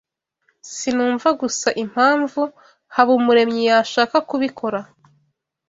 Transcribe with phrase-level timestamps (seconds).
[0.75, 2.41] Sinumva gusa impamvu
[2.95, 4.79] Habumuremyi yashaka kubikora.